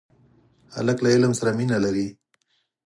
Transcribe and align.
هلک 0.75 0.97
له 1.01 1.09
علم 1.13 1.31
سره 1.39 1.51
مینه 1.57 1.77
لري. 1.85 2.07